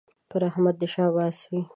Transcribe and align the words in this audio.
پر 0.29 0.41
احمد 0.49 0.75
دې 0.81 0.87
شاباس 0.93 1.37
وي 1.49 1.61